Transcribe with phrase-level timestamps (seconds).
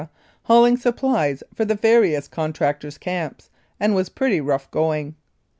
[0.45, 5.13] hauling supplies for the various contractors' camps, and was pretty rough going.